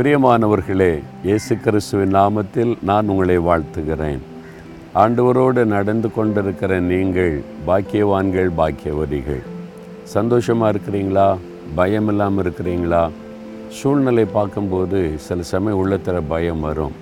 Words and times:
பிரியமானவர்களே 0.00 1.02
இயேசு 1.22 1.56
கிறிஸ்துவின் 1.56 2.14
நாமத்தில் 2.14 2.76
நான் 2.82 3.08
உங்களை 3.08 3.38
வாழ்த்துகிறேன். 3.38 4.20
ஆண்டவரோடு 4.94 5.64
நடந்து 5.64 6.12
கொண்டிருக்கிற 6.12 6.80
நீங்கள் 6.80 7.42
பாக்கியவான்கள் 7.66 8.50
பாக்கியவதிகள். 8.56 9.42
சந்தோஷமாக 10.02 10.70
இருக்கிறீங்களா? 10.72 11.36
பயம் 11.74 12.08
இல்லாமல் 12.08 12.44
இருக்கிறீங்களா? 12.44 13.10
சூழ்நிலை 13.68 14.24
பார்க்கும்போது 14.24 15.12
சில 15.16 15.42
சமயம் 15.42 15.78
உள்ளத்தில் 15.78 16.28
பயம் 16.28 16.60
வரும். 16.60 16.96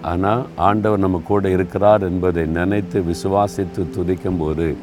ஆனால் 0.00 0.42
ஆண்டவர் 0.56 0.98
நம்ம 0.98 1.20
கூட 1.24 1.48
இருக்கிறார் 1.48 2.02
என்பதை 2.02 2.46
நினைத்து 2.46 3.04
விசுவாசித்து 3.12 3.84
துதிக்கும்போது 3.96 4.74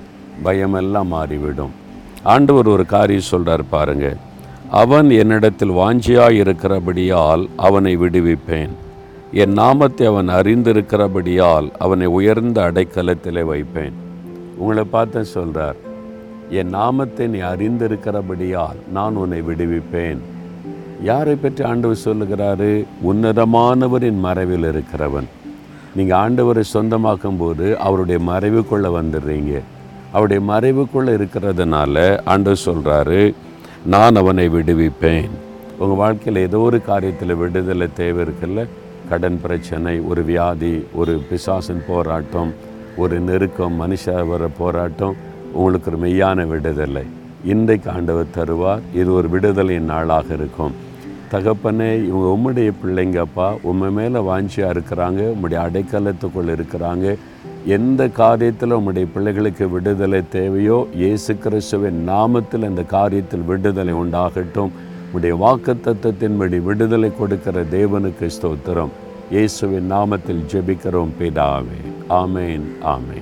பயமெல்லாம் 0.44 1.08
மாறிவிடும். 1.08 1.72
ஆண்டவர் 2.24 2.68
ஒரு 2.68 2.86
காரியம் 2.86 3.32
சொல்கிறார் 3.34 3.66
பாருங்கள் 3.70 4.18
அவன் 4.72 5.10
என்னிடத்தில் 5.10 5.72
வாஞ்சியாய் 5.72 6.38
இருக்கிறபடியால் 6.42 7.50
அவனை 7.56 7.98
விடுவிப்பேன். 7.98 8.74
என் 9.32 9.52
நாமத்தை 9.52 10.08
அவன் 10.08 10.30
அறிந்திருக்கிறபடியால் 10.30 11.72
அவனை 11.78 12.06
உயர்ந்த 12.06 12.72
அடைக்கலத்திலே 12.72 13.44
வைப்பேன். 13.46 13.96
உங்களை 14.58 14.84
பார்த்து 14.84 15.26
சொல்கிறார் 15.26 15.76
என் 16.50 16.70
நாமத்தை 16.70 17.28
நீ 17.28 17.40
அறிந்திருக்கிறபடியால் 17.40 18.80
நான் 18.92 19.16
உன்னை 19.16 19.42
விடுவிப்பேன். 19.42 20.22
யாரை 21.04 21.36
பற்றி 21.36 21.64
ஆண்டவர் 21.64 22.06
சொல்லுகிறாரு? 22.06 22.86
உன்னதமானவரின் 23.10 24.20
மறைவில் 24.20 24.64
இருக்கிறவன். 24.64 25.28
நீங்கள் 25.96 26.20
ஆண்டவரை 26.24 26.64
சொந்தமாக்கும் 26.74 27.38
போது 27.38 27.78
அவருடைய 27.78 28.22
மறைவுக்குள்ளே 28.32 28.90
வந்துடுறீங்க. 29.00 29.62
அவருடைய 30.12 30.42
மறைவுக்குள்ளே 30.54 31.12
இருக்கிறதுனால 31.20 32.20
ஆண்டவர் 32.26 32.66
சொல்கிறாரு 32.66 33.34
நான் 33.94 34.16
அவனை 34.16 34.50
விடுவிப்பேன். 34.50 35.30
உங்கள் 35.78 35.98
வாழ்க்கையில் 35.98 36.42
ஏதோ 36.42 36.58
ஒரு 36.58 36.80
காரியத்தில் 36.88 37.38
விடுதலை 37.38 37.88
தேவை 37.94 38.26
இருக்குல்ல? 38.26 38.68
கடன் 39.10 39.42
பிரச்சனை 39.42 40.00
ஒரு 40.00 40.24
வியாதி 40.24 40.86
ஒரு 40.94 41.22
பிசாசின் 41.30 41.82
போராட்டம் 41.88 42.54
ஒரு 42.98 43.20
நெருக்கம் 43.20 43.80
மனுஷ 43.82 44.28
வர 44.28 44.48
போராட்டம் 44.58 45.16
உங்களுக்கு 45.54 45.92
ஒரு 45.92 46.00
மெய்யான 46.04 46.48
விடுதலை. 46.48 47.04
இன்றைக்கு 47.46 47.90
ஆண்டவர் 47.90 48.34
தருவார். 48.36 48.84
இது 48.94 49.14
ஒரு 49.14 49.30
விடுதலையின் 49.30 49.92
நாளாக 49.94 50.34
இருக்கும். 50.34 50.76
தகப்பனே 51.32 51.90
இவங்க 52.10 52.28
உம்முடைய 52.36 52.72
பிள்ளைங்கப்பா 52.84 53.58
உண்மை 53.62 53.90
மேலே 53.90 54.20
வாஞ்சியாக 54.30 54.76
இருக்கிறாங்க 54.76 55.22
உம்முடைய 55.34 55.60
அடைக்கலத்துக்குள் 55.68 56.54
இருக்கிறாங்க. 56.56 57.16
எந்த 57.66 58.08
காரியத்தில் 58.08 58.74
உம்முடைய 58.76 59.08
பிள்ளைகளுக்கு 59.14 59.70
விடுதலை 59.70 60.24
தேவையோ 60.30 60.88
இயேசு 60.96 61.38
கிறிஸ்துவின் 61.38 62.10
நாமத்தில் 62.10 62.66
அந்த 62.66 62.82
காரியத்தில் 62.82 63.46
விடுதலை 63.46 63.94
உண்டாகட்டும். 63.94 64.70
உடைய 65.12 65.36
வாக்கு 65.36 65.74
தத்துவத்தின்படி 65.74 66.64
விடுதலை 66.64 67.12
கொடுக்கிற 67.20 67.64
தேவனுக்கு 67.64 68.30
ஸ்தோத்திரம். 68.42 68.90
இயேசுவின் 69.32 69.92
நாமத்தில் 69.92 70.44
ஜெபிக்கிறோம் 70.52 71.10
பிதாவே. 71.20 71.82
ஆமேன் 72.10 72.68
ஆமேன். 72.84 73.19